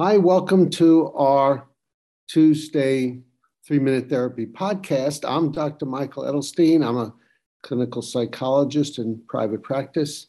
Hi, 0.00 0.16
welcome 0.16 0.70
to 0.70 1.12
our 1.14 1.66
Tuesday 2.28 3.20
three 3.66 3.80
minute 3.80 4.08
therapy 4.08 4.46
podcast. 4.46 5.28
I'm 5.28 5.50
Dr. 5.50 5.86
Michael 5.86 6.22
Edelstein. 6.22 6.86
I'm 6.86 6.96
a 6.96 7.12
clinical 7.64 8.00
psychologist 8.00 9.00
in 9.00 9.20
private 9.26 9.64
practice 9.64 10.28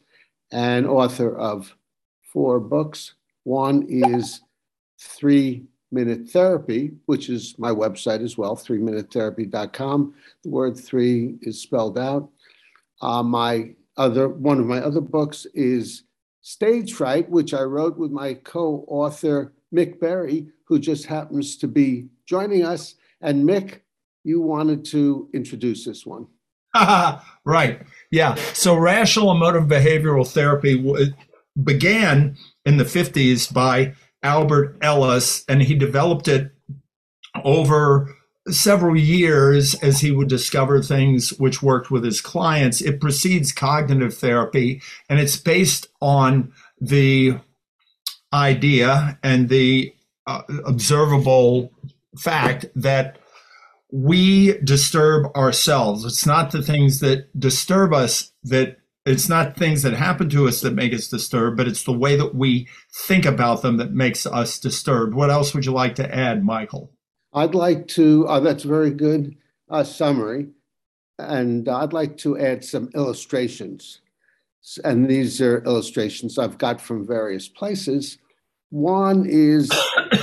and 0.50 0.88
author 0.88 1.38
of 1.38 1.72
four 2.32 2.58
books. 2.58 3.14
One 3.44 3.86
is 3.88 4.40
Three 4.98 5.66
Minute 5.92 6.28
Therapy, 6.30 6.90
which 7.06 7.28
is 7.28 7.54
my 7.56 7.70
website 7.70 8.24
as 8.24 8.36
well, 8.36 8.56
three 8.56 8.78
minutetherapy.com. 8.80 10.14
The 10.42 10.50
word 10.50 10.76
three 10.76 11.38
is 11.42 11.62
spelled 11.62 11.96
out. 11.96 12.28
Uh, 13.00 13.22
my 13.22 13.76
other 13.96 14.30
one 14.30 14.58
of 14.58 14.66
my 14.66 14.78
other 14.78 15.00
books 15.00 15.46
is 15.54 16.02
Stage 16.42 16.94
Fright, 16.94 17.30
which 17.30 17.54
I 17.54 17.62
wrote 17.62 17.96
with 17.96 18.10
my 18.10 18.34
co-author 18.34 19.52
Mick 19.74 20.00
Berry, 20.00 20.48
who 20.66 20.78
just 20.78 21.06
happens 21.06 21.56
to 21.58 21.68
be 21.68 22.08
joining 22.26 22.64
us. 22.64 22.94
And 23.20 23.48
Mick, 23.48 23.80
you 24.24 24.40
wanted 24.40 24.84
to 24.86 25.28
introduce 25.32 25.84
this 25.84 26.04
one. 26.06 26.26
right. 27.44 27.82
Yeah. 28.10 28.34
So 28.54 28.76
rational 28.76 29.30
emotive 29.32 29.64
behavioral 29.64 30.30
therapy 30.30 31.12
began 31.62 32.36
in 32.64 32.76
the 32.76 32.84
50s 32.84 33.52
by 33.52 33.94
Albert 34.22 34.78
Ellis, 34.82 35.44
and 35.48 35.62
he 35.62 35.74
developed 35.74 36.28
it 36.28 36.52
over 37.44 38.14
several 38.48 38.96
years 38.96 39.74
as 39.76 40.00
he 40.00 40.10
would 40.10 40.28
discover 40.28 40.82
things 40.82 41.30
which 41.38 41.62
worked 41.62 41.90
with 41.90 42.04
his 42.04 42.20
clients. 42.20 42.80
It 42.80 43.00
precedes 43.00 43.52
cognitive 43.52 44.16
therapy, 44.16 44.82
and 45.08 45.18
it's 45.18 45.36
based 45.36 45.88
on 46.00 46.52
the 46.80 47.38
idea 48.32 49.18
and 49.22 49.48
the 49.48 49.94
uh, 50.26 50.42
observable 50.64 51.72
fact 52.18 52.66
that 52.74 53.18
we 53.92 54.58
disturb 54.58 55.34
ourselves. 55.36 56.04
It's 56.04 56.26
not 56.26 56.52
the 56.52 56.62
things 56.62 57.00
that 57.00 57.38
disturb 57.38 57.92
us 57.92 58.32
that 58.44 58.78
it's 59.06 59.28
not 59.28 59.56
things 59.56 59.82
that 59.82 59.94
happen 59.94 60.28
to 60.30 60.46
us 60.46 60.60
that 60.60 60.74
make 60.74 60.92
us 60.92 61.08
disturbed, 61.08 61.56
but 61.56 61.66
it's 61.66 61.84
the 61.84 61.92
way 61.92 62.16
that 62.16 62.34
we 62.34 62.68
think 62.92 63.24
about 63.24 63.62
them 63.62 63.78
that 63.78 63.92
makes 63.92 64.26
us 64.26 64.58
disturbed. 64.58 65.14
What 65.14 65.30
else 65.30 65.54
would 65.54 65.64
you 65.64 65.72
like 65.72 65.94
to 65.96 66.14
add, 66.14 66.44
Michael? 66.44 66.92
I'd 67.32 67.54
like 67.54 67.88
to, 67.88 68.26
uh, 68.28 68.40
that's 68.40 68.64
a 68.64 68.68
very 68.68 68.90
good 68.90 69.36
uh, 69.70 69.84
summary. 69.84 70.48
And 71.18 71.68
I'd 71.68 71.92
like 71.92 72.18
to 72.18 72.38
add 72.38 72.64
some 72.64 72.90
illustrations. 72.94 74.00
And 74.84 75.08
these 75.08 75.40
are 75.40 75.64
illustrations 75.64 76.38
I've 76.38 76.58
got 76.58 76.80
from 76.80 77.06
various 77.06 77.48
places. 77.48 78.18
One 78.70 79.26
is 79.26 79.70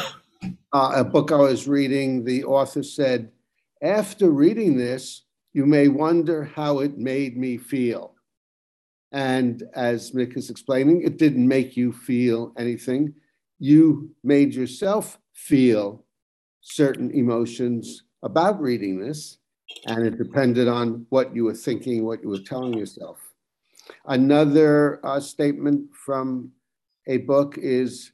uh, 0.73 0.91
a 0.95 1.03
book 1.03 1.31
I 1.31 1.37
was 1.37 1.67
reading. 1.67 2.23
The 2.23 2.43
author 2.43 2.83
said, 2.83 3.31
After 3.81 4.29
reading 4.29 4.77
this, 4.77 5.23
you 5.53 5.65
may 5.65 5.87
wonder 5.87 6.43
how 6.43 6.79
it 6.79 6.97
made 6.97 7.35
me 7.35 7.57
feel. 7.57 8.13
And 9.11 9.63
as 9.73 10.11
Mick 10.11 10.37
is 10.37 10.49
explaining, 10.49 11.01
it 11.01 11.17
didn't 11.17 11.47
make 11.47 11.75
you 11.75 11.91
feel 11.91 12.53
anything. 12.57 13.13
You 13.57 14.11
made 14.23 14.53
yourself 14.53 15.17
feel 15.33 16.05
certain 16.61 17.11
emotions 17.11 18.03
about 18.21 18.61
reading 18.61 18.99
this, 18.99 19.37
and 19.85 20.05
it 20.05 20.17
depended 20.17 20.67
on 20.67 21.05
what 21.09 21.33
you 21.35 21.45
were 21.45 21.53
thinking, 21.53 22.05
what 22.05 22.21
you 22.21 22.29
were 22.29 22.39
telling 22.39 22.73
yourself. 22.73 23.17
Another 24.05 25.05
uh, 25.05 25.19
statement 25.19 25.93
from 25.93 26.51
a 27.07 27.17
book 27.17 27.57
is 27.57 28.11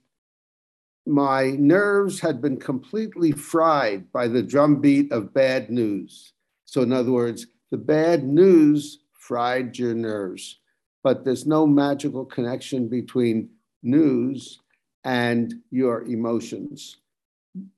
My 1.06 1.52
nerves 1.52 2.20
had 2.20 2.42
been 2.42 2.58
completely 2.58 3.32
fried 3.32 4.12
by 4.12 4.28
the 4.28 4.44
drumbeat 4.44 5.12
of 5.12 5.34
bad 5.34 5.70
news. 5.70 6.34
So, 6.66 6.82
in 6.82 6.92
other 6.92 7.12
words, 7.12 7.48
the 7.72 7.78
bad 7.78 8.24
news 8.24 9.00
fried 9.12 9.78
your 9.78 9.96
nerves, 9.96 10.60
but 11.04 11.24
there's 11.24 11.46
no 11.46 11.68
magical 11.68 12.26
connection 12.26 12.88
between 12.88 13.50
news 13.82 14.60
and 15.04 15.54
your 15.72 16.04
emotions 16.06 16.98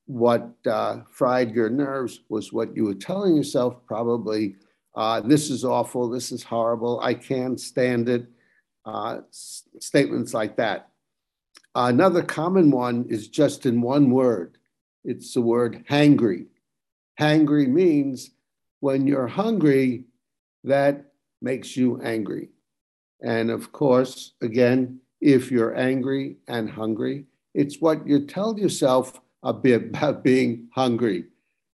what 0.06 0.52
uh, 0.68 1.02
fried 1.10 1.54
your 1.54 1.70
nerves 1.70 2.22
was 2.30 2.54
what 2.54 2.76
you 2.76 2.86
were 2.86 2.94
telling 2.94 3.36
yourself 3.36 3.76
probably 3.86 4.56
uh, 4.96 5.22
this 5.22 5.50
is 5.50 5.64
awful 5.66 6.10
this 6.10 6.32
is 6.32 6.44
horrible 6.44 7.00
i 7.02 7.14
can't 7.14 7.60
stand 7.60 8.10
it. 8.10 8.28
Uh, 8.86 9.22
s- 9.30 9.64
statements 9.80 10.32
like 10.32 10.58
that. 10.58 10.90
Another 11.74 12.22
common 12.22 12.70
one 12.70 13.06
is 13.10 13.28
just 13.28 13.66
in 13.66 13.82
one 13.82 14.12
word. 14.12 14.60
It's 15.04 15.34
the 15.34 15.42
word 15.42 15.84
hangry. 15.90 16.46
Hangry 17.20 17.68
means 17.68 18.30
when 18.82 19.08
you're 19.08 19.28
hungry 19.28 20.04
that 20.64 21.06
makes 21.42 21.76
you 21.76 22.00
angry. 22.02 22.50
And 23.22 23.50
of 23.50 23.72
course 23.72 24.34
again 24.42 25.00
if 25.20 25.50
you're 25.52 25.76
angry 25.76 26.38
and 26.48 26.70
hungry 26.70 27.26
it's 27.56 27.82
what 27.82 28.06
you 28.08 28.26
tell 28.28 28.60
yourself 28.60 29.20
a 29.42 29.54
bit 29.54 29.82
about 29.90 30.24
being 30.24 30.68
hungry 30.74 31.26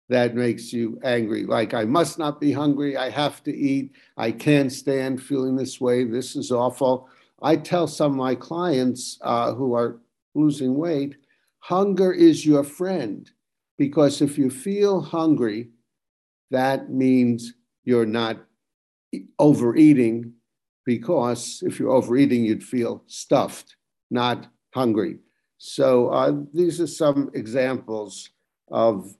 that 0.09 0.35
makes 0.35 0.71
you 0.71 0.99
angry. 1.03 1.45
Like, 1.45 1.73
I 1.73 1.85
must 1.85 2.17
not 2.17 2.39
be 2.39 2.51
hungry. 2.51 2.95
I 2.95 3.09
have 3.09 3.43
to 3.43 3.55
eat. 3.55 3.93
I 4.15 4.31
can't 4.31 4.71
stand 4.71 5.21
feeling 5.21 5.55
this 5.55 5.81
way. 5.81 6.03
This 6.05 6.35
is 6.35 6.51
awful. 6.51 7.09
I 7.41 7.57
tell 7.57 7.87
some 7.87 8.11
of 8.11 8.17
my 8.17 8.35
clients 8.35 9.19
uh, 9.21 9.53
who 9.53 9.73
are 9.73 9.99
losing 10.33 10.75
weight 10.75 11.17
hunger 11.67 12.13
is 12.13 12.45
your 12.45 12.63
friend 12.63 13.29
because 13.77 14.21
if 14.21 14.37
you 14.37 14.49
feel 14.49 15.01
hungry, 15.01 15.69
that 16.49 16.89
means 16.89 17.53
you're 17.83 18.05
not 18.05 18.37
overeating 19.37 20.31
because 20.85 21.61
if 21.65 21.77
you're 21.77 21.91
overeating, 21.91 22.45
you'd 22.45 22.63
feel 22.63 23.03
stuffed, 23.07 23.75
not 24.09 24.47
hungry. 24.73 25.17
So 25.57 26.07
uh, 26.07 26.33
these 26.53 26.79
are 26.79 26.87
some 26.87 27.29
examples 27.33 28.29
of 28.71 29.13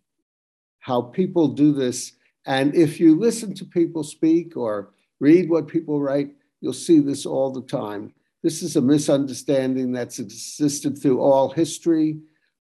how 0.87 1.01
people 1.01 1.49
do 1.49 1.73
this. 1.73 2.13
And 2.45 2.73
if 2.73 2.99
you 2.99 3.19
listen 3.19 3.53
to 3.55 3.65
people 3.65 4.03
speak 4.03 4.55
or 4.55 4.93
read 5.19 5.49
what 5.49 5.67
people 5.67 6.01
write, 6.01 6.31
you'll 6.61 6.73
see 6.87 6.99
this 6.99 7.25
all 7.25 7.51
the 7.51 7.63
time. 7.63 8.13
This 8.41 8.63
is 8.63 8.77
a 8.77 8.81
misunderstanding 8.81 9.91
that's 9.91 10.19
existed 10.19 10.97
through 10.97 11.19
all 11.19 11.49
history, 11.49 12.19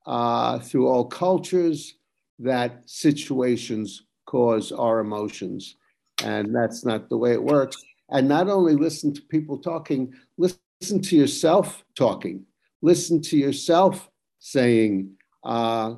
uh, 0.06 0.58
through 0.58 0.88
all 0.88 1.04
cultures, 1.04 1.96
that 2.38 2.82
situations 2.86 4.04
cause 4.26 4.72
our 4.72 5.00
emotions. 5.00 5.76
And 6.24 6.54
that's 6.54 6.84
not 6.84 7.08
the 7.08 7.18
way 7.18 7.32
it 7.32 7.42
works. 7.42 7.76
And 8.08 8.26
not 8.26 8.48
only 8.48 8.74
listen 8.74 9.12
to 9.14 9.22
people 9.22 9.58
talking, 9.58 10.14
listen 10.38 11.02
to 11.02 11.16
yourself 11.16 11.84
talking 11.94 12.46
listen 12.84 13.22
to 13.22 13.36
yourself 13.38 14.10
saying, 14.40 15.10
uh, 15.42 15.94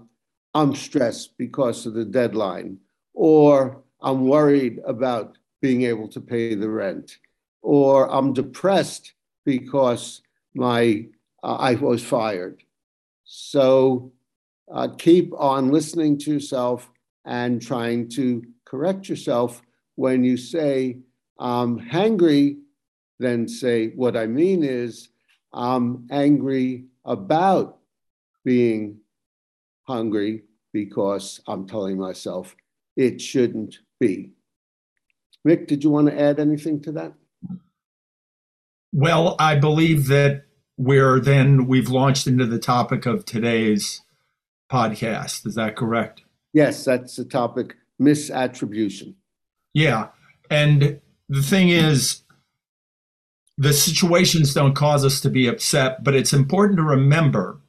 I'm 0.56 0.74
stressed 0.74 1.36
because 1.36 1.84
of 1.84 1.92
the 1.92 2.06
deadline, 2.06 2.78
or 3.12 3.82
I'm 4.00 4.26
worried 4.26 4.80
about 4.86 5.36
being 5.60 5.82
able 5.82 6.08
to 6.08 6.18
pay 6.18 6.54
the 6.54 6.70
rent, 6.70 7.18
or 7.60 8.10
I'm 8.10 8.32
depressed 8.32 9.12
because 9.44 10.22
my 10.54 11.08
uh, 11.42 11.56
I 11.56 11.74
was 11.74 12.02
fired. 12.02 12.62
So 13.24 14.12
uh, 14.72 14.88
keep 14.96 15.30
on 15.38 15.72
listening 15.72 16.16
to 16.20 16.32
yourself 16.32 16.90
and 17.26 17.60
trying 17.60 18.08
to 18.16 18.42
correct 18.64 19.10
yourself 19.10 19.60
when 19.96 20.24
you 20.24 20.38
say 20.38 21.00
I'm 21.38 21.78
hangry. 21.78 22.56
Then 23.18 23.46
say 23.46 23.88
what 23.88 24.16
I 24.16 24.26
mean 24.26 24.64
is 24.64 25.10
I'm 25.52 26.06
angry 26.10 26.86
about 27.04 27.76
being 28.42 29.00
hungry 29.82 30.45
because 30.76 31.40
I'm 31.46 31.66
telling 31.66 31.96
myself 31.96 32.54
it 32.98 33.18
shouldn't 33.18 33.78
be. 33.98 34.32
Mick, 35.48 35.66
did 35.66 35.82
you 35.82 35.88
want 35.88 36.08
to 36.08 36.20
add 36.20 36.38
anything 36.38 36.82
to 36.82 36.92
that? 36.92 37.14
Well, 38.92 39.36
I 39.38 39.56
believe 39.56 40.08
that 40.08 40.42
we're 40.76 41.18
then 41.18 41.66
we've 41.66 41.88
launched 41.88 42.26
into 42.26 42.44
the 42.44 42.58
topic 42.58 43.06
of 43.06 43.24
today's 43.24 44.02
podcast. 44.70 45.46
Is 45.46 45.54
that 45.54 45.76
correct? 45.76 46.24
Yes, 46.52 46.84
that's 46.84 47.16
the 47.16 47.24
topic 47.24 47.76
misattribution. 47.98 49.14
Yeah. 49.72 50.08
And 50.50 51.00
the 51.30 51.42
thing 51.42 51.70
is, 51.70 52.22
the 53.56 53.72
situations 53.72 54.52
don't 54.52 54.74
cause 54.74 55.06
us 55.06 55.22
to 55.22 55.30
be 55.30 55.46
upset, 55.46 56.04
but 56.04 56.14
it's 56.14 56.34
important 56.34 56.76
to 56.76 56.82
remember 56.82 57.62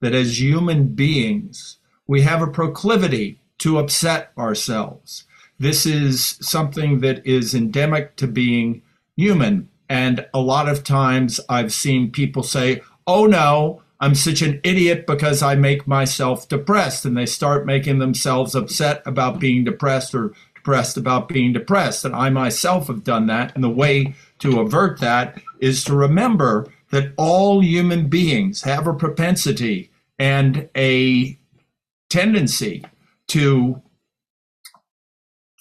that 0.00 0.14
as 0.14 0.40
human 0.40 0.88
beings, 0.94 1.76
we 2.06 2.22
have 2.22 2.42
a 2.42 2.46
proclivity 2.46 3.38
to 3.58 3.78
upset 3.78 4.32
ourselves. 4.38 5.24
This 5.58 5.86
is 5.86 6.38
something 6.40 7.00
that 7.00 7.26
is 7.26 7.54
endemic 7.54 8.16
to 8.16 8.26
being 8.26 8.82
human. 9.16 9.68
And 9.88 10.26
a 10.34 10.40
lot 10.40 10.68
of 10.68 10.84
times 10.84 11.40
I've 11.48 11.72
seen 11.72 12.10
people 12.10 12.42
say, 12.42 12.82
oh 13.06 13.26
no, 13.26 13.82
I'm 14.00 14.14
such 14.14 14.42
an 14.42 14.60
idiot 14.62 15.06
because 15.06 15.42
I 15.42 15.54
make 15.54 15.86
myself 15.86 16.48
depressed. 16.48 17.04
And 17.04 17.16
they 17.16 17.26
start 17.26 17.64
making 17.64 17.98
themselves 17.98 18.54
upset 18.54 19.02
about 19.06 19.40
being 19.40 19.64
depressed 19.64 20.14
or 20.14 20.34
depressed 20.54 20.96
about 20.96 21.28
being 21.28 21.52
depressed. 21.52 22.04
And 22.04 22.14
I 22.14 22.28
myself 22.28 22.88
have 22.88 23.04
done 23.04 23.26
that. 23.28 23.54
And 23.54 23.64
the 23.64 23.70
way 23.70 24.14
to 24.40 24.60
avert 24.60 25.00
that 25.00 25.40
is 25.60 25.82
to 25.84 25.94
remember 25.94 26.66
that 26.90 27.12
all 27.16 27.62
human 27.62 28.08
beings 28.08 28.62
have 28.62 28.86
a 28.86 28.92
propensity 28.92 29.90
and 30.18 30.68
a 30.76 31.38
tendency 32.08 32.84
to 33.28 33.82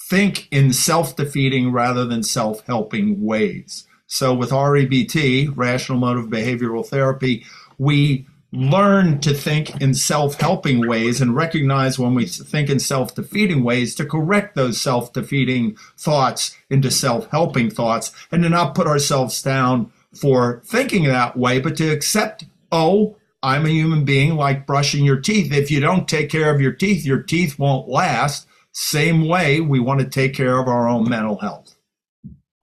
think 0.10 0.48
in 0.52 0.72
self 0.72 1.16
defeating 1.16 1.72
rather 1.72 2.06
than 2.06 2.24
self 2.24 2.66
helping 2.66 3.24
ways. 3.24 3.88
So, 4.08 4.34
with 4.34 4.52
REBT, 4.52 5.52
Rational 5.56 5.98
Emotive 5.98 6.30
Behavioral 6.30 6.86
Therapy, 6.86 7.46
we 7.78 8.28
learn 8.52 9.20
to 9.20 9.34
think 9.34 9.82
in 9.82 9.94
self 9.94 10.40
helping 10.40 10.88
ways 10.88 11.22
and 11.22 11.36
recognize 11.36 12.00
when 12.00 12.14
we 12.14 12.26
think 12.26 12.70
in 12.70 12.80
self 12.80 13.16
defeating 13.16 13.64
ways 13.64 13.96
to 13.96 14.06
correct 14.06 14.56
those 14.56 14.80
self 14.80 15.12
defeating 15.14 15.76
thoughts 15.98 16.56
into 16.70 16.92
self 16.92 17.30
helping 17.32 17.70
thoughts 17.70 18.12
and 18.32 18.44
to 18.44 18.50
not 18.50 18.76
put 18.76 18.88
ourselves 18.88 19.42
down 19.42 19.92
for 20.14 20.62
thinking 20.66 21.04
that 21.04 21.36
way, 21.36 21.60
but 21.60 21.76
to 21.76 21.92
accept, 21.92 22.46
oh, 22.72 23.18
I'm 23.46 23.68
a 23.68 23.70
human 23.70 24.06
being 24.06 24.38
like 24.38 24.66
brushing 24.66 25.06
your 25.06 25.22
teeth. 25.22 25.54
If 25.54 25.70
you 25.70 25.80
don't 25.80 26.08
take 26.08 26.32
care 26.32 26.52
of 26.52 26.60
your 26.60 26.72
teeth, 26.72 27.06
your 27.06 27.22
teeth 27.22 27.60
won't 27.60 27.88
last. 27.88 28.48
Same 28.72 29.28
way, 29.28 29.62
we 29.62 29.80
want 29.80 30.00
to 30.00 30.08
take 30.08 30.34
care 30.34 30.58
of 30.58 30.68
our 30.68 30.88
own 30.88 31.08
mental 31.08 31.38
health. 31.38 31.76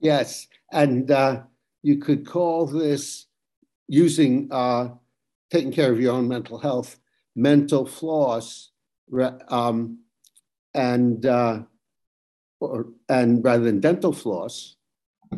Yes. 0.00 0.49
And 0.73 1.08
uh, 1.08 1.43
you 1.84 1.99
could 1.99 2.26
call 2.26 2.67
this 2.67 3.26
using 3.87 4.49
uh, 4.50 4.88
taking 5.52 5.70
care 5.70 5.93
of 5.93 6.00
your 6.00 6.14
own 6.14 6.26
mental 6.26 6.58
health, 6.58 6.99
mental 7.37 7.87
floss, 7.87 8.73
um, 9.50 10.00
and 10.75 11.25
uh, 11.25 11.62
or, 12.58 12.88
and 13.08 13.44
rather 13.44 13.62
than 13.62 13.79
dental 13.79 14.12
floss, 14.12 14.75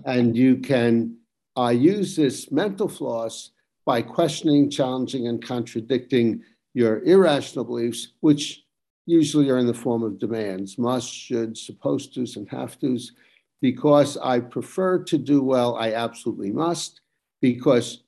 and 0.07 0.35
you 0.39 0.57
can 0.57 1.19
uh, 1.55 1.69
use 1.69 2.17
this 2.17 2.51
mental 2.51 2.89
floss 2.89 3.51
by 3.85 4.03
questioning, 4.03 4.71
challenging, 4.71 5.29
and 5.29 5.45
contradicting 5.45 6.43
your 6.73 7.03
irrational 7.05 7.65
beliefs, 7.65 8.09
which 8.21 8.65
usually 9.07 9.51
are 9.51 9.59
in 9.59 9.67
the 9.67 9.75
form 9.75 10.03
of 10.03 10.19
demands 10.19 10.79
must, 10.79 11.13
should, 11.13 11.57
supposed 11.57 12.15
tos, 12.15 12.37
and 12.37 12.49
have 12.49 12.79
tos. 12.79 13.13
Because 13.61 14.17
I 14.19 14.41
prefer 14.41 15.03
to 15.05 15.19
do 15.19 15.43
well, 15.43 15.77
I 15.77 15.95
absolutely 15.95 16.51
must. 16.51 17.01
Because 17.41 18.03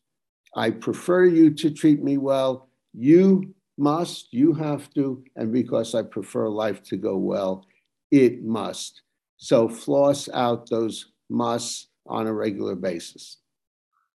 I 0.54 0.70
prefer 0.70 1.26
you 1.26 1.50
to 1.54 1.70
treat 1.70 2.02
me 2.02 2.16
well, 2.16 2.68
you 2.94 3.54
must, 3.78 4.32
you 4.32 4.54
have 4.54 4.92
to. 4.94 5.22
And 5.36 5.52
because 5.52 5.94
I 5.94 6.02
prefer 6.02 6.48
life 6.48 6.82
to 6.84 6.96
go 6.96 7.16
well, 7.16 7.66
it 8.10 8.42
must. 8.42 9.02
So 9.36 9.68
floss 9.68 10.28
out 10.32 10.70
those 10.70 11.12
musts 11.28 11.88
on 12.06 12.26
a 12.26 12.32
regular 12.32 12.74
basis. 12.74 13.38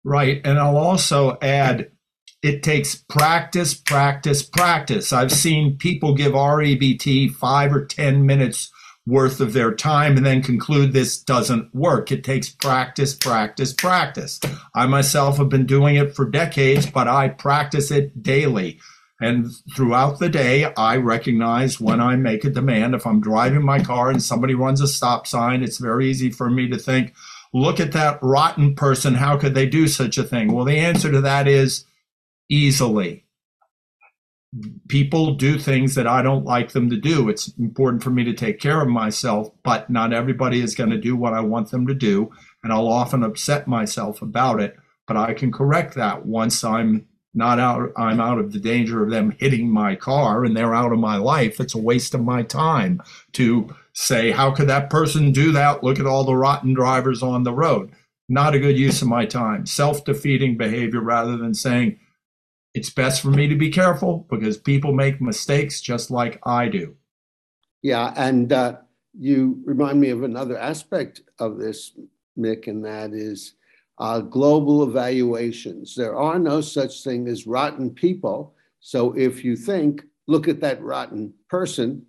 Right. 0.08 0.40
And 0.46 0.58
I'll 0.58 0.78
also 0.78 1.38
add 1.42 1.92
it 2.42 2.64
takes 2.64 2.96
practice, 2.96 3.74
practice, 3.74 4.42
practice. 4.42 5.12
I've 5.12 5.34
seen 5.34 5.78
people 5.78 6.14
give 6.14 6.32
REBT 6.32 7.34
five 7.34 7.74
or 7.74 7.86
10 7.86 8.26
minutes 8.26 8.72
worth 9.06 9.42
of 9.42 9.52
their 9.52 9.74
time 9.74 10.16
and 10.16 10.26
then 10.26 10.42
conclude 10.42 10.94
this 10.94 11.22
doesn't 11.22 11.76
work. 11.76 12.10
It 12.10 12.24
takes 12.24 12.48
practice, 12.50 13.16
practice, 13.16 13.74
practice. 13.74 14.40
I 14.74 14.86
myself 14.86 15.40
have 15.40 15.50
been 15.50 15.66
doing 15.66 15.98
it 15.98 16.16
for 16.16 16.24
decades, 16.24 16.86
but 16.90 17.10
I 17.10 17.28
practice 17.28 17.92
it 17.92 18.24
daily. 18.24 18.80
And 19.20 19.48
throughout 19.76 20.20
the 20.20 20.30
day, 20.30 20.72
I 20.76 20.96
recognize 20.98 21.82
when 21.82 22.00
I 22.00 22.16
make 22.16 22.46
a 22.46 22.50
demand. 22.50 22.96
If 22.96 23.06
I'm 23.06 23.20
driving 23.20 23.66
my 23.66 23.80
car 23.80 24.10
and 24.10 24.24
somebody 24.24 24.54
runs 24.54 24.80
a 24.80 24.88
stop 24.88 25.28
sign, 25.28 25.64
it's 25.64 25.80
very 25.80 26.10
easy 26.10 26.32
for 26.32 26.50
me 26.50 26.70
to 26.70 26.78
think, 26.78 27.14
look 27.54 27.80
at 27.80 27.92
that 27.94 28.20
rotten 28.22 28.76
person. 28.76 29.16
How 29.16 29.38
could 29.38 29.56
they 29.56 29.66
do 29.66 29.88
such 29.88 30.18
a 30.18 30.24
thing? 30.24 30.54
Well, 30.54 30.66
the 30.66 30.78
answer 30.78 31.12
to 31.12 31.22
that 31.22 31.48
is 31.48 31.86
easily. 32.50 33.26
People 34.88 35.36
do 35.36 35.60
things 35.60 35.96
that 35.96 36.08
I 36.08 36.22
don't 36.22 36.46
like 36.46 36.72
them 36.72 36.90
to 36.90 36.98
do. 36.98 37.30
It's 37.30 37.50
important 37.58 38.04
for 38.04 38.10
me 38.10 38.24
to 38.24 38.34
take 38.34 38.60
care 38.60 38.82
of 38.82 38.88
myself, 38.88 39.52
but 39.64 39.90
not 39.90 40.14
everybody 40.14 40.62
is 40.62 40.76
going 40.76 40.90
to 40.90 40.98
do 40.98 41.16
what 41.16 41.34
I 41.34 41.42
want 41.42 41.72
them 41.72 41.86
to 41.88 41.94
do. 41.94 42.32
And 42.64 42.72
I'll 42.72 42.88
often 42.88 43.24
upset 43.24 43.68
myself 43.68 44.22
about 44.22 44.62
it, 44.62 44.78
but 45.06 45.18
I 45.18 45.34
can 45.34 45.52
correct 45.52 45.96
that 45.96 46.26
once 46.26 46.64
I'm 46.64 47.08
not 47.38 47.60
out 47.60 47.92
i'm 47.96 48.20
out 48.20 48.40
of 48.40 48.52
the 48.52 48.60
danger 48.60 49.04
of 49.04 49.12
them 49.12 49.36
hitting 49.38 49.70
my 49.70 49.96
car 49.96 50.44
and 50.44 50.58
they're 50.58 50.74
out 50.74 50.92
of 50.92 50.98
my 50.98 51.18
life 51.18 51.60
it's 51.60 51.76
a 51.76 51.78
waste 51.78 52.16
of 52.16 52.22
my 52.22 52.42
time 52.42 53.02
to 53.32 53.70
say 53.98 54.32
how 54.32 54.52
could 54.52 54.68
that 54.68 54.90
person 54.90 55.32
do 55.32 55.52
that 55.52 55.84
look 55.84 56.00
at 56.00 56.06
all 56.06 56.24
the 56.24 56.36
rotten 56.36 56.74
drivers 56.74 57.24
on 57.24 57.44
the 57.44 57.54
road 57.54 57.92
not 58.30 58.54
a 58.54 58.60
good 58.60 58.78
use 58.78 59.02
of 59.02 59.08
my 59.08 59.26
time 59.26 59.66
self-defeating 59.66 60.58
behavior 60.58 61.02
rather 61.02 61.36
than 61.38 61.54
saying 61.54 61.98
it's 62.78 62.92
best 62.92 63.22
for 63.24 63.32
me 63.32 63.48
to 63.48 63.56
be 63.56 63.72
careful 63.72 64.28
because 64.30 64.56
people 64.56 64.94
make 64.94 65.20
mistakes 65.20 65.82
just 65.82 66.12
like 66.12 66.40
I 66.44 66.68
do. 66.68 66.96
Yeah, 67.82 68.14
and 68.16 68.54
uh, 68.54 68.78
you 69.18 69.62
remind 69.66 70.00
me 70.00 70.10
of 70.10 70.22
another 70.22 70.60
aspect 70.60 71.22
of 71.40 71.58
this, 71.58 71.94
Mick, 72.38 72.68
and 72.68 72.86
that 72.86 73.14
is 73.14 73.56
uh, 73.98 74.20
global 74.20 74.84
evaluations. 74.84 75.96
There 75.96 76.16
are 76.16 76.38
no 76.38 76.62
such 76.62 77.04
thing 77.04 77.28
as 77.28 77.48
rotten 77.48 77.90
people. 77.90 78.54
So 78.80 79.18
if 79.18 79.44
you 79.44 79.56
think, 79.56 80.04
look 80.28 80.48
at 80.48 80.62
that 80.62 80.80
rotten 80.80 81.34
person 81.50 82.06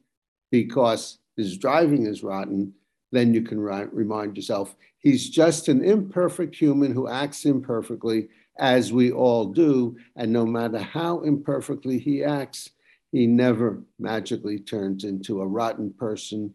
because 0.50 1.18
his 1.38 1.56
driving 1.56 2.06
is 2.06 2.22
rotten, 2.22 2.74
then 3.12 3.32
you 3.32 3.42
can 3.42 3.58
ri- 3.60 3.86
remind 3.92 4.36
yourself 4.36 4.74
he's 4.98 5.30
just 5.30 5.68
an 5.68 5.82
imperfect 5.82 6.54
human 6.54 6.92
who 6.92 7.08
acts 7.08 7.46
imperfectly 7.46 8.28
as 8.58 8.92
we 8.92 9.12
all 9.12 9.46
do. 9.46 9.96
And 10.16 10.32
no 10.32 10.44
matter 10.44 10.78
how 10.78 11.20
imperfectly 11.20 11.98
he 11.98 12.24
acts, 12.24 12.70
he 13.12 13.26
never 13.26 13.82
magically 13.98 14.58
turns 14.58 15.04
into 15.04 15.40
a 15.40 15.46
rotten 15.46 15.94
person, 15.96 16.52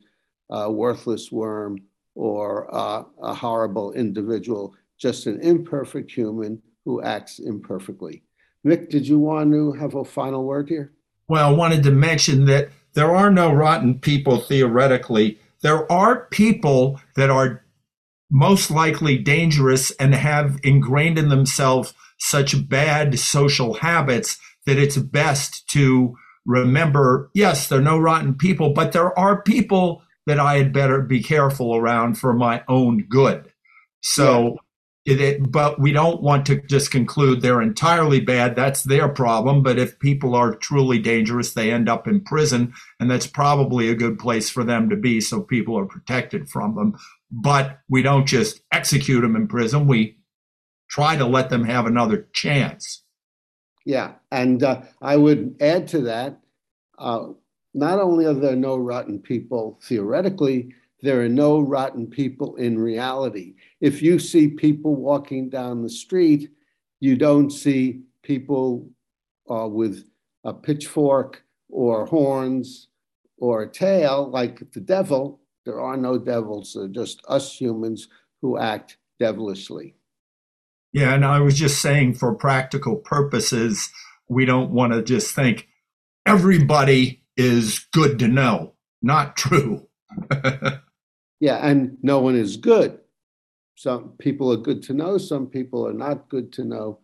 a 0.52 0.72
worthless 0.72 1.32
worm, 1.32 1.80
or 2.14 2.68
uh, 2.76 3.04
a 3.22 3.34
horrible 3.34 3.94
individual, 3.94 4.76
just 5.00 5.26
an 5.26 5.40
imperfect 5.42 6.12
human 6.12 6.62
who 6.86 7.02
acts 7.02 7.40
imperfectly. 7.40 8.22
Mick, 8.68 8.90
did 8.90 9.08
you 9.08 9.18
want 9.18 9.52
to 9.52 9.72
have 9.72 9.96
a 9.96 10.06
final 10.06 10.44
word 10.44 10.70
here? 10.70 10.92
Well, 11.28 11.48
I 11.48 11.52
wanted 11.52 11.84
to 11.84 11.92
mention 11.92 12.46
that 12.46 12.70
there 12.94 13.16
are 13.16 13.32
no 13.32 13.52
rotten 13.52 14.00
people 14.00 14.40
theoretically. 14.40 15.40
There 15.62 15.92
are 15.92 16.26
people 16.28 17.00
that 17.16 17.30
are 17.30 17.64
most 18.30 18.72
likely 18.72 19.18
dangerous 19.18 19.92
and 19.92 20.14
have 20.14 20.60
ingrained 20.64 21.18
in 21.18 21.30
themselves 21.30 21.94
such 22.20 22.68
bad 22.70 23.20
social 23.20 23.76
habits 23.76 24.40
that 24.66 24.78
it's 24.78 24.98
best 24.98 25.68
to 25.70 26.16
remember 26.46 27.30
yes, 27.34 27.68
there 27.68 27.80
are 27.80 27.82
no 27.84 27.98
rotten 27.98 28.36
people, 28.36 28.74
but 28.74 28.92
there 28.92 29.18
are 29.18 29.42
people 29.42 30.04
that 30.26 30.40
I 30.40 30.58
had 30.58 30.74
better 30.74 31.02
be 31.02 31.22
careful 31.22 31.76
around 31.76 32.16
for 32.18 32.34
my 32.34 32.64
own 32.68 33.04
good. 33.10 33.52
So. 34.02 34.58
It, 35.06 35.52
but 35.52 35.80
we 35.80 35.92
don't 35.92 36.22
want 36.22 36.46
to 36.46 36.62
just 36.62 36.92
conclude 36.92 37.42
they're 37.42 37.62
entirely 37.62 38.20
bad. 38.20 38.56
That's 38.56 38.84
their 38.84 39.10
problem. 39.10 39.62
But 39.62 39.78
if 39.78 40.00
people 40.00 40.34
are 40.36 40.56
truly 40.56 41.00
dangerous, 41.00 41.54
they 41.54 41.72
end 41.72 41.90
up 41.90 42.08
in 42.08 42.22
prison, 42.22 42.74
and 43.00 43.12
that's 43.12 43.28
probably 43.28 43.90
a 43.90 43.96
good 43.96 44.18
place 44.18 44.50
for 44.50 44.64
them 44.64 44.90
to 44.90 44.96
be 44.96 45.20
so 45.20 45.42
people 45.42 45.78
are 45.78 45.86
protected 45.86 46.50
from 46.50 46.76
them 46.76 46.96
but 47.34 47.80
we 47.90 48.04
don't 48.04 48.28
just 48.28 48.62
execute 48.72 49.24
them 49.24 49.36
in 49.36 49.48
prison. 49.48 49.88
We 49.88 50.20
try 50.88 51.16
to 51.16 51.26
let 51.26 51.50
them 51.50 51.66
have 51.66 51.88
another 51.88 52.28
chance. 52.32 53.04
Yeah, 53.86 54.14
and 54.32 54.62
uh, 54.64 54.82
I 55.02 55.18
would 55.18 55.56
add 55.60 55.88
to 55.90 56.02
that 56.02 56.40
uh, 57.00 57.30
not 57.74 58.00
only 58.00 58.26
are 58.26 58.34
there 58.34 58.56
no 58.56 58.78
rotten 58.78 59.20
people 59.20 59.80
theoretically, 59.84 60.76
there 61.04 61.22
are 61.22 61.30
no 61.30 61.60
rotten 61.60 62.08
people 62.08 62.56
in 62.56 62.80
reality. 62.80 63.56
If 63.82 64.02
you 64.02 64.20
see 64.20 64.48
people 64.48 64.96
walking 64.96 65.50
down 65.50 65.84
the 65.84 65.90
street, 65.90 66.50
you 67.02 67.18
don't 67.18 67.50
see 67.50 68.04
people 68.24 68.90
uh, 69.52 69.68
with 69.68 70.06
a 70.46 70.54
pitchfork 70.54 71.44
or 71.70 72.06
horns 72.06 72.88
or 73.38 73.64
a 73.64 73.70
tail 73.70 74.30
like 74.30 74.72
the 74.72 74.80
devil. 74.80 75.42
There 75.66 75.82
are 75.82 75.98
no 75.98 76.18
devils, 76.18 76.74
they're 76.74 76.88
just 76.88 77.22
us 77.28 77.54
humans 77.54 78.08
who 78.42 78.58
act 78.58 78.96
devilishly. 79.20 79.96
Yeah, 80.94 81.14
and 81.14 81.26
I 81.26 81.42
was 81.42 81.60
just 81.60 81.82
saying 81.82 82.14
for 82.14 82.34
practical 82.34 82.96
purposes, 82.96 83.90
we 84.30 84.46
don't 84.46 84.72
want 84.72 84.94
to 84.94 85.04
just 85.04 85.36
think 85.36 85.68
everybody 86.26 87.24
is 87.36 87.80
good 87.92 88.20
to 88.20 88.30
know. 88.30 88.76
Not 89.02 89.36
true. 89.36 89.90
yeah, 91.44 91.58
and 91.58 91.98
no 92.02 92.20
one 92.20 92.38
is 92.38 92.56
good. 92.56 93.00
Some 93.76 94.14
people 94.18 94.54
are 94.54 94.64
good 94.68 94.82
to 94.84 94.94
know, 94.94 95.18
some 95.18 95.48
people 95.48 95.86
are 95.86 95.92
not 95.92 96.30
good 96.30 96.54
to 96.54 96.64
know. 96.64 97.00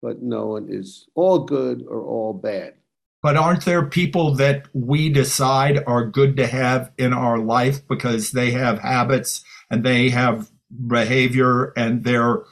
but 0.00 0.20
no 0.20 0.46
one 0.46 0.66
is 0.68 1.06
all 1.14 1.38
good 1.38 1.84
or 1.86 2.02
all 2.02 2.32
bad. 2.32 2.74
But 3.22 3.36
aren't 3.36 3.64
there 3.64 3.86
people 3.86 4.34
that 4.34 4.66
we 4.72 5.10
decide 5.10 5.84
are 5.86 6.04
good 6.06 6.36
to 6.38 6.46
have 6.46 6.90
in 6.98 7.12
our 7.12 7.38
life 7.38 7.86
because 7.86 8.32
they 8.32 8.50
have 8.50 8.80
habits 8.80 9.44
and 9.70 9.84
they 9.84 10.08
have 10.10 10.50
behavior 10.88 11.72
and 11.76 12.02
they're 12.02 12.42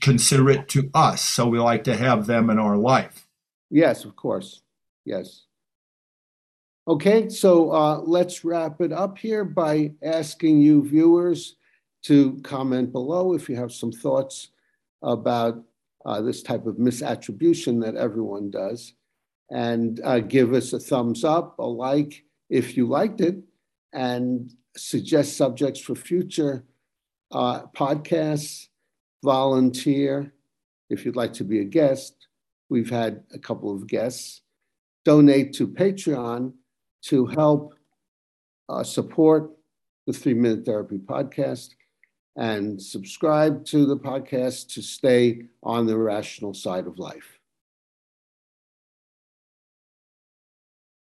considerate 0.00 0.68
to 0.68 0.90
us? 0.94 1.22
So 1.22 1.48
we 1.48 1.58
like 1.58 1.82
to 1.84 1.96
have 1.96 2.26
them 2.26 2.48
in 2.50 2.58
our 2.60 2.76
life. 2.76 3.26
Yes, 3.70 4.04
of 4.04 4.14
course. 4.14 4.62
Yes. 5.04 5.43
Okay, 6.86 7.30
so 7.30 7.70
uh, 7.70 8.02
let's 8.04 8.44
wrap 8.44 8.82
it 8.82 8.92
up 8.92 9.16
here 9.16 9.42
by 9.42 9.92
asking 10.02 10.60
you 10.60 10.86
viewers 10.86 11.56
to 12.02 12.38
comment 12.42 12.92
below 12.92 13.32
if 13.32 13.48
you 13.48 13.56
have 13.56 13.72
some 13.72 13.90
thoughts 13.90 14.48
about 15.02 15.64
uh, 16.04 16.20
this 16.20 16.42
type 16.42 16.66
of 16.66 16.76
misattribution 16.76 17.82
that 17.82 17.96
everyone 17.96 18.50
does. 18.50 18.92
And 19.50 19.98
uh, 20.04 20.18
give 20.18 20.52
us 20.52 20.74
a 20.74 20.78
thumbs 20.78 21.24
up, 21.24 21.58
a 21.58 21.66
like 21.66 22.22
if 22.50 22.76
you 22.76 22.86
liked 22.86 23.22
it, 23.22 23.36
and 23.94 24.52
suggest 24.76 25.38
subjects 25.38 25.80
for 25.80 25.94
future 25.94 26.64
uh, 27.32 27.62
podcasts, 27.74 28.68
volunteer 29.22 30.34
if 30.90 31.06
you'd 31.06 31.16
like 31.16 31.32
to 31.34 31.44
be 31.44 31.60
a 31.60 31.64
guest. 31.64 32.26
We've 32.68 32.90
had 32.90 33.22
a 33.32 33.38
couple 33.38 33.74
of 33.74 33.86
guests. 33.86 34.42
Donate 35.06 35.54
to 35.54 35.66
Patreon 35.66 36.52
to 37.06 37.26
help 37.26 37.74
uh, 38.68 38.82
support 38.82 39.50
the 40.06 40.12
Three 40.12 40.34
Minute 40.34 40.64
Therapy 40.64 40.98
podcast 40.98 41.70
and 42.36 42.80
subscribe 42.80 43.64
to 43.66 43.86
the 43.86 43.96
podcast 43.96 44.72
to 44.74 44.82
stay 44.82 45.42
on 45.62 45.86
the 45.86 45.96
rational 45.96 46.52
side 46.52 46.86
of 46.86 46.98
life. 46.98 47.33